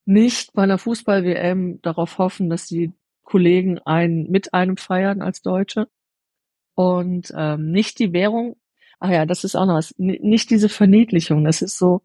[0.07, 5.89] Nicht bei einer Fußball-WM darauf hoffen, dass die Kollegen einen mit einem feiern als Deutsche.
[6.75, 8.57] Und ähm, nicht die Währung.
[9.01, 9.95] ach ja, das ist auch noch was.
[9.99, 12.03] Nicht diese Verniedlichung, das ist so,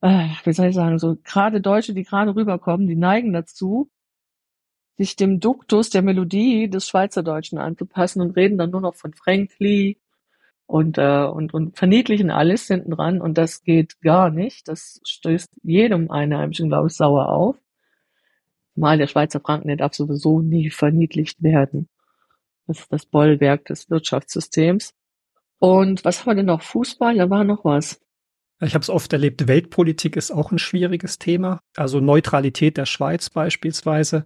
[0.00, 3.90] äh, wie soll ich sagen, so gerade Deutsche, die gerade rüberkommen, die neigen dazu,
[5.00, 9.98] sich dem Duktus der Melodie des Schweizerdeutschen anzupassen und reden dann nur noch von Frankly
[10.66, 14.68] und, äh, und, und verniedlichen alles hinten dran und das geht gar nicht.
[14.68, 17.56] Das stößt jedem Einheimischen, glaube ich, sauer auf.
[18.74, 21.88] Mal der Schweizer Franken, der darf sowieso nie verniedlicht werden.
[22.66, 24.92] Das ist das Bollwerk des Wirtschaftssystems.
[25.58, 26.60] Und was haben wir denn noch?
[26.60, 28.02] Fußball, da war noch was.
[28.60, 31.60] Ich habe es oft erlebt, Weltpolitik ist auch ein schwieriges Thema.
[31.76, 34.24] Also Neutralität der Schweiz beispielsweise.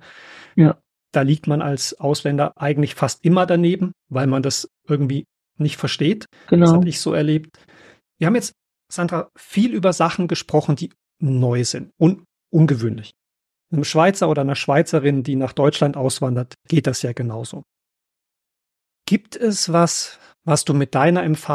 [0.56, 0.78] Ja.
[1.12, 5.24] Da liegt man als Ausländer eigentlich fast immer daneben, weil man das irgendwie
[5.56, 6.26] nicht versteht.
[6.48, 6.66] Genau.
[6.66, 7.56] Das habe ich so erlebt.
[8.18, 8.52] Wir haben jetzt,
[8.92, 13.12] Sandra, viel über Sachen gesprochen, die neu sind und ungewöhnlich.
[13.72, 17.62] Einem Schweizer oder einer Schweizerin, die nach Deutschland auswandert, geht das ja genauso.
[19.06, 21.48] Gibt es was, was du mit deiner Empf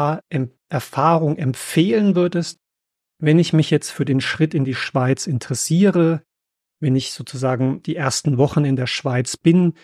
[0.72, 2.58] Erfahrung empfehlen würdest,
[3.20, 6.22] wenn ich mich jetzt für den Schritt in die Schweiz interessiere,
[6.80, 9.74] wenn ich sozusagen die ersten Wochen in der Schweiz bin,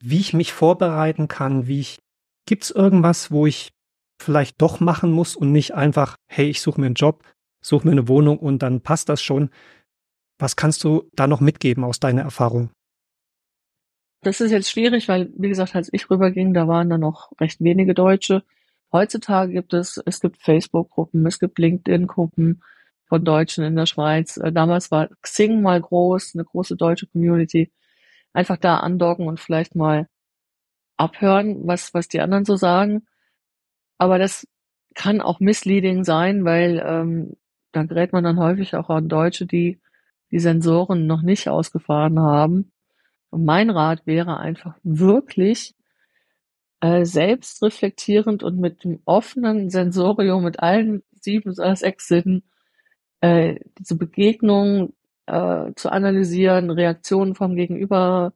[0.00, 1.98] wie ich mich vorbereiten kann, wie ich,
[2.46, 3.72] gibt's irgendwas, wo ich
[4.22, 7.24] vielleicht doch machen muss und nicht einfach, hey, ich suche mir einen Job,
[7.60, 9.50] suche mir eine Wohnung und dann passt das schon.
[10.38, 12.70] Was kannst du da noch mitgeben aus deiner Erfahrung?
[14.22, 17.60] Das ist jetzt schwierig, weil, wie gesagt, als ich rüberging, da waren da noch recht
[17.60, 18.44] wenige Deutsche.
[18.92, 22.62] Heutzutage gibt es, es gibt Facebook-Gruppen, es gibt LinkedIn-Gruppen
[23.06, 24.36] von Deutschen in der Schweiz.
[24.36, 27.72] Äh, damals war Xing mal groß, eine große deutsche Community.
[28.32, 30.08] Einfach da andocken und vielleicht mal
[30.96, 33.06] abhören, was, was die anderen so sagen.
[33.98, 34.46] Aber das
[34.94, 37.36] kann auch misleading sein, weil ähm,
[37.72, 39.80] da gerät man dann häufig auch an Deutsche, die
[40.30, 42.72] die Sensoren noch nicht ausgefahren haben.
[43.30, 45.74] Und mein Rat wäre einfach wirklich
[46.86, 52.44] äh, selbst reflektierend und mit dem offenen Sensorium, mit allen sieben oder sechs Sinnen,
[53.20, 54.92] äh, diese Begegnung
[55.26, 58.32] äh, zu analysieren, Reaktionen vom Gegenüber,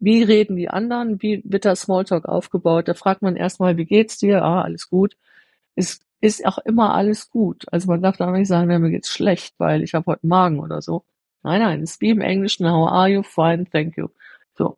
[0.00, 4.18] wie reden die anderen, wie wird der Smalltalk aufgebaut, da fragt man erstmal, wie geht's
[4.18, 4.42] dir?
[4.42, 5.16] Ah, alles gut.
[5.76, 7.66] Ist, ist auch immer alles gut.
[7.72, 10.82] Also man darf da nicht sagen, mir geht's schlecht, weil ich habe heute Magen oder
[10.82, 11.04] so.
[11.44, 13.22] Nein, nein, es ist wie im Englischen, how are you?
[13.22, 14.08] Fine, thank you.
[14.56, 14.76] So.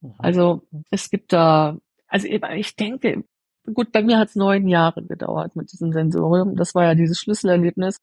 [0.00, 0.14] Mhm.
[0.18, 3.24] Also es gibt da also ich denke,
[3.74, 6.56] gut, bei mir hat es neun Jahre gedauert mit diesem Sensorium.
[6.56, 8.00] Das war ja dieses Schlüsselerlebnis.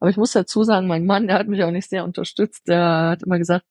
[0.00, 2.68] Aber ich muss dazu sagen, mein Mann, der hat mich auch nicht sehr unterstützt.
[2.68, 3.64] Der hat immer gesagt,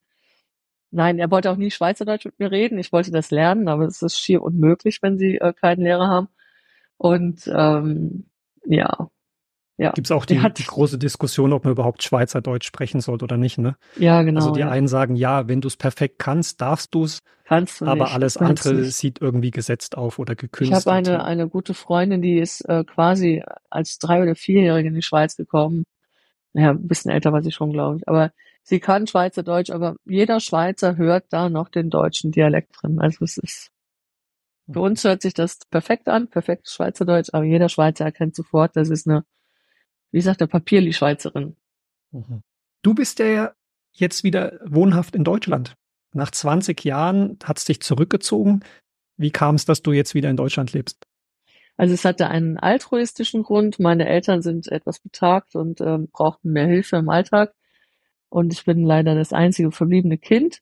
[0.91, 2.79] nein, er wollte auch nie Schweizerdeutsch mit mir reden.
[2.79, 6.29] Ich wollte das lernen, aber es ist schier unmöglich, wenn sie äh, keinen Lehrer haben.
[6.97, 8.29] Und ähm,
[8.65, 9.09] ja,
[9.77, 9.91] ja.
[9.91, 13.57] Gibt es auch die, die, große Diskussion, ob man überhaupt Schweizerdeutsch sprechen sollte oder nicht,
[13.57, 13.75] ne?
[13.97, 14.39] Ja, genau.
[14.39, 14.69] Also die ja.
[14.69, 17.19] einen sagen, ja, wenn du es perfekt kannst, darfst du es.
[17.45, 18.93] Kannst du Aber nicht, alles andere nicht.
[18.93, 20.79] sieht irgendwie gesetzt auf oder gekünstelt.
[20.79, 24.95] Ich habe eine, eine gute Freundin, die ist äh, quasi als drei- oder vierjährige in
[24.95, 25.83] die Schweiz gekommen.
[26.53, 28.07] Naja, ein bisschen älter war sie schon, glaube ich.
[28.07, 28.31] Aber
[28.63, 32.99] sie kann Schweizerdeutsch, aber jeder Schweizer hört da noch den deutschen Dialekt drin.
[32.99, 33.71] Also es ist
[34.71, 38.89] für uns hört sich das perfekt an, perfektes Schweizerdeutsch, aber jeder Schweizer erkennt sofort, das
[38.89, 39.25] ist eine
[40.11, 41.55] wie sagt der Papierli-Schweizerin.
[42.11, 42.41] Mhm.
[42.81, 43.53] Du bist ja
[43.93, 45.75] jetzt wieder wohnhaft in Deutschland.
[46.13, 48.63] Nach 20 Jahren hat es dich zurückgezogen.
[49.17, 51.05] Wie kam es, dass du jetzt wieder in Deutschland lebst?
[51.77, 53.79] Also es hatte einen altruistischen Grund.
[53.79, 57.53] Meine Eltern sind etwas betagt und ähm, brauchten mehr Hilfe im Alltag.
[58.29, 60.61] Und ich bin leider das einzige verbliebene Kind.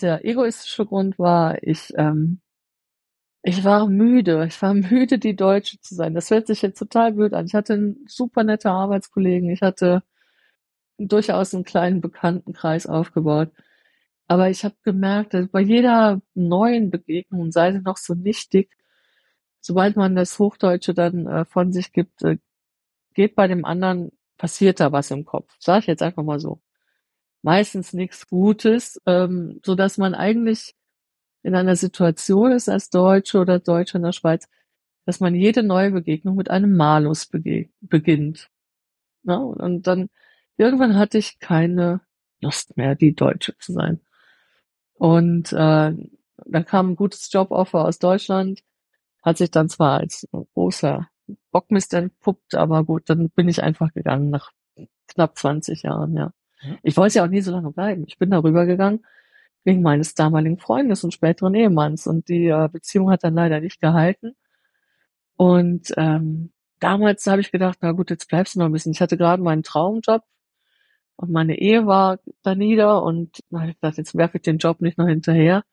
[0.00, 2.40] Der egoistische Grund war, ich ähm,
[3.44, 4.46] ich war müde.
[4.46, 6.14] Ich war müde, die Deutsche zu sein.
[6.14, 7.46] Das hört sich jetzt total blöd an.
[7.46, 9.50] Ich hatte einen super nette Arbeitskollegen.
[9.50, 10.02] Ich hatte
[10.98, 13.52] durchaus einen kleinen Bekanntenkreis aufgebaut.
[14.28, 18.70] Aber ich habe gemerkt, dass bei jeder neuen Begegnung, sei sie noch so nichtig,
[19.60, 22.38] sobald man das Hochdeutsche dann äh, von sich gibt, äh,
[23.14, 25.54] geht bei dem anderen, passiert da was im Kopf.
[25.60, 26.60] Sag ich jetzt einfach mal so.
[27.42, 30.74] Meistens nichts Gutes, ähm, so dass man eigentlich
[31.44, 34.48] in einer Situation ist als Deutsche oder Deutsche in der Schweiz,
[35.04, 38.48] dass man jede neue Begegnung mit einem Malus beginnt.
[39.24, 40.08] Ja, und dann
[40.56, 42.00] irgendwann hatte ich keine
[42.40, 44.00] Lust mehr, die Deutsche zu sein.
[44.94, 45.92] Und äh,
[46.46, 48.62] da kam ein gutes Joboffer aus Deutschland,
[49.22, 51.08] hat sich dann zwar als großer
[51.50, 54.50] Bockmist entpuppt, aber gut, dann bin ich einfach gegangen nach
[55.08, 56.32] knapp 20 Jahren, ja.
[56.82, 58.04] Ich wollte ja auch nie so lange bleiben.
[58.06, 59.04] Ich bin darüber gegangen,
[59.64, 62.06] wegen meines damaligen Freundes und späteren Ehemanns.
[62.06, 64.36] Und die äh, Beziehung hat dann leider nicht gehalten.
[65.36, 68.92] Und ähm, damals habe ich gedacht, na gut, jetzt bleibst du noch ein bisschen.
[68.92, 70.22] Ich hatte gerade meinen Traumjob
[71.16, 74.80] und meine Ehe war da nieder und dann ich gedacht, jetzt werfe ich den Job
[74.80, 75.64] nicht noch hinterher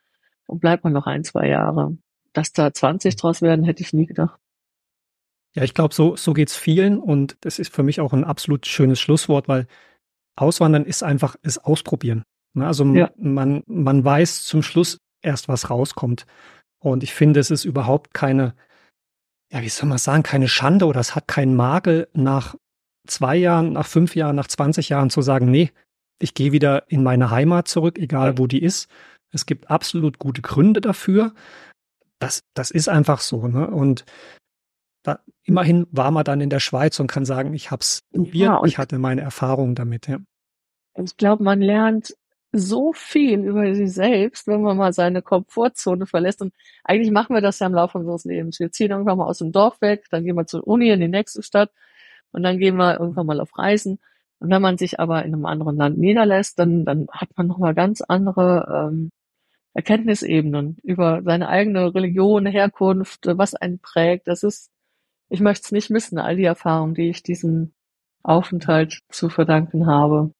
[0.47, 1.97] und bleib mal noch ein, zwei Jahre.
[2.33, 4.39] Dass da 20 draus werden, hätte ich nie gedacht.
[5.53, 8.65] Ja, ich glaube, so, so geht's vielen und das ist für mich auch ein absolut
[8.65, 9.67] schönes Schlusswort, weil
[10.37, 12.23] Auswandern ist einfach es ausprobieren.
[12.53, 12.67] Ne?
[12.67, 13.11] Also ja.
[13.17, 16.25] man, man weiß zum Schluss erst, was rauskommt.
[16.79, 18.55] Und ich finde, es ist überhaupt keine,
[19.51, 22.55] ja, wie soll man sagen, keine Schande oder es hat keinen Makel, nach
[23.07, 25.71] zwei Jahren, nach fünf Jahren, nach 20 Jahren zu sagen, nee,
[26.19, 28.87] ich gehe wieder in meine Heimat zurück, egal wo die ist.
[29.31, 31.33] Es gibt absolut gute Gründe dafür.
[32.19, 33.47] Das, das ist einfach so.
[33.47, 33.67] Ne?
[33.67, 34.05] Und
[35.03, 38.35] da, immerhin war man dann in der Schweiz und kann sagen, ich habe es probiert,
[38.35, 40.07] ja, ich hatte meine Erfahrungen damit.
[40.07, 40.19] Ja.
[41.03, 42.15] Ich glaube, man lernt
[42.51, 46.41] so viel über sich selbst, wenn man mal seine Komfortzone verlässt.
[46.41, 48.59] Und eigentlich machen wir das ja im Laufe unseres Lebens.
[48.59, 51.07] Wir ziehen irgendwann mal aus dem Dorf weg, dann gehen wir zur Uni in die
[51.07, 51.71] nächste Stadt
[52.31, 53.99] und dann gehen wir irgendwann mal auf Reisen.
[54.39, 57.75] Und wenn man sich aber in einem anderen Land niederlässt, dann, dann hat man nochmal
[57.75, 59.11] ganz andere ähm,
[59.73, 64.27] Erkenntnisebenen über seine eigene Religion, Herkunft, was einen prägt.
[64.27, 64.71] Das ist
[65.31, 67.73] ich möchte es nicht missen, all die Erfahrungen, die ich diesem
[68.21, 70.33] Aufenthalt zu verdanken habe.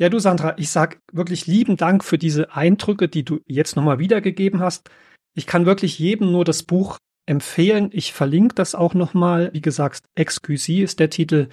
[0.00, 3.98] Ja, du Sandra, ich sag wirklich lieben Dank für diese Eindrücke, die du jetzt nochmal
[3.98, 4.90] wiedergegeben hast.
[5.34, 7.90] Ich kann wirklich jedem nur das Buch empfehlen.
[7.92, 9.50] Ich verlinke das auch nochmal.
[9.52, 11.48] Wie gesagt, Excusy ist der Titel.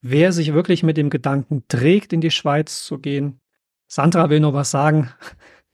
[0.00, 3.38] Wer sich wirklich mit dem Gedanken trägt, in die Schweiz zu gehen.
[3.86, 5.10] Sandra will noch was sagen.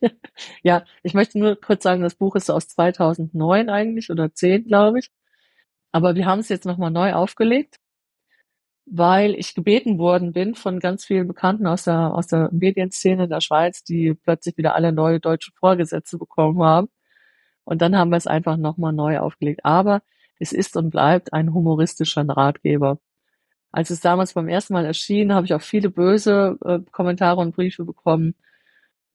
[0.63, 4.99] Ja, ich möchte nur kurz sagen, das Buch ist aus 2009 eigentlich oder 10, glaube
[4.99, 5.11] ich.
[5.91, 7.79] Aber wir haben es jetzt nochmal neu aufgelegt,
[8.87, 13.41] weil ich gebeten worden bin von ganz vielen Bekannten aus der, aus der Medienszene der
[13.41, 16.89] Schweiz, die plötzlich wieder alle neue deutsche Vorgesetze bekommen haben.
[17.65, 19.65] Und dann haben wir es einfach nochmal neu aufgelegt.
[19.65, 20.03] Aber
[20.39, 23.01] es ist und bleibt ein humoristischer Ratgeber.
[23.73, 27.57] Als es damals beim ersten Mal erschien, habe ich auch viele böse äh, Kommentare und
[27.57, 28.35] Briefe bekommen.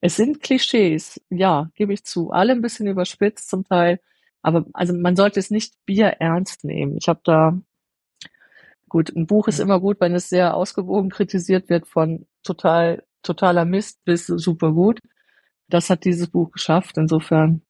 [0.02, 2.32] Es sind Klischees, ja, gebe ich zu.
[2.32, 4.02] Alle ein bisschen überspitzt zum Teil.
[4.42, 6.98] Aber also man sollte es nicht Bier ernst nehmen.
[6.98, 7.62] Ich habe da
[8.92, 13.66] gut, ein Buch ist immer gut, wenn es sehr ausgewogen kritisiert wird von total totaler
[13.66, 15.00] Mist bis super gut.
[15.70, 16.98] Das hat dieses Buch geschafft.
[16.98, 17.62] Insofern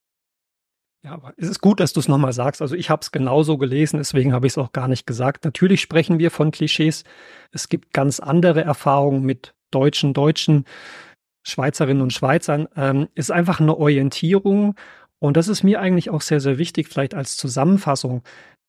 [1.04, 2.62] ja, aber es ist gut, dass du es nochmal sagst.
[2.62, 5.46] Also ich habe es genauso gelesen, deswegen habe ich es auch gar nicht gesagt.
[5.46, 7.04] Natürlich sprechen wir von Klischees.
[7.52, 10.66] Es gibt ganz andere Erfahrungen mit Deutschen, Deutschen,
[11.44, 12.68] Schweizerinnen und Schweizern.
[12.76, 14.76] Ähm, ist einfach eine Orientierung
[15.20, 18.22] und das ist mir eigentlich auch sehr, sehr wichtig, vielleicht als Zusammenfassung.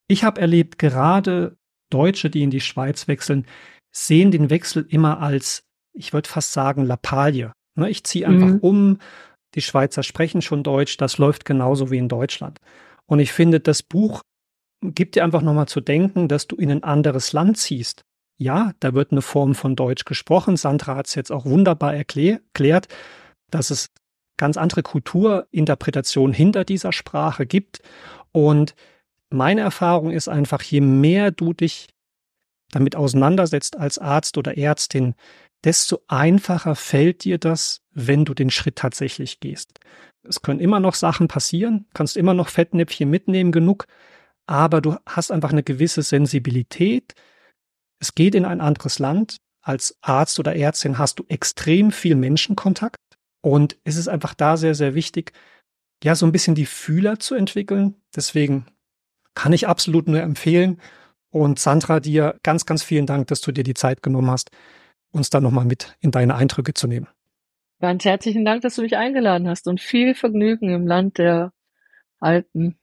[0.09, 1.57] Ich habe erlebt, gerade
[1.93, 3.47] Deutsche, die in die Schweiz wechseln,
[3.95, 7.53] sehen den Wechsel immer als, ich würde fast sagen, Lappalie.
[7.75, 8.59] Ne, ich ziehe einfach mhm.
[8.59, 8.99] um,
[9.55, 12.59] die Schweizer sprechen schon Deutsch, das läuft genauso wie in Deutschland.
[13.07, 14.23] Und ich finde, das Buch
[14.83, 18.03] gibt dir einfach nochmal zu denken, dass du in ein anderes Land ziehst.
[18.39, 20.57] Ja, da wird eine Form von Deutsch gesprochen.
[20.57, 22.89] Sandra hat es jetzt auch wunderbar erklärt,
[23.51, 23.91] dass es
[24.37, 27.83] ganz andere Kulturinterpretation hinter dieser Sprache gibt.
[28.33, 28.75] Und
[29.33, 31.89] meine Erfahrung ist einfach, je mehr du dich
[32.71, 35.15] damit auseinandersetzt als Arzt oder Ärztin,
[35.65, 39.79] desto einfacher fällt dir das, wenn du den Schritt tatsächlich gehst.
[40.23, 43.87] Es können immer noch Sachen passieren, kannst immer noch Fettnäpfchen mitnehmen genug,
[44.47, 47.15] aber du hast einfach eine gewisse Sensibilität.
[48.01, 49.37] Es geht in ein anderes Land.
[49.65, 52.97] Als Arzt oder Ärztin hast du extrem viel Menschenkontakt.
[53.41, 55.33] Und es ist einfach da sehr, sehr wichtig,
[56.03, 57.95] ja, so ein bisschen die Fühler zu entwickeln.
[58.15, 58.67] Deswegen
[59.35, 60.81] kann ich absolut nur empfehlen.
[61.31, 64.51] Und Sandra, dir ganz, ganz vielen Dank, dass du dir die Zeit genommen hast,
[65.13, 67.09] uns da nochmal mit in deine Eindrücke zu nehmen.
[67.81, 71.53] Ganz herzlichen Dank, dass du mich eingeladen hast und viel Vergnügen im Land der
[72.21, 72.79] Alten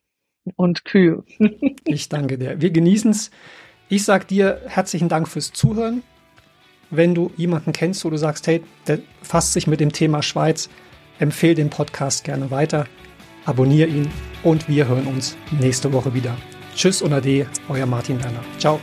[0.56, 1.24] und Kühe.
[1.86, 2.60] ich danke dir.
[2.60, 3.32] Wir genießen es.
[3.88, 6.04] Ich sag dir herzlichen Dank fürs Zuhören
[6.90, 10.70] wenn du jemanden kennst, wo du sagst, hey, der fasst sich mit dem Thema Schweiz,
[11.20, 12.88] empfehle den Podcast gerne weiter,
[13.46, 14.10] abonniere ihn
[14.44, 16.36] und wir hören uns nächste Woche wieder.
[16.76, 18.44] Tschüss und Ade, euer Martin Werner.
[18.58, 18.80] Ciao.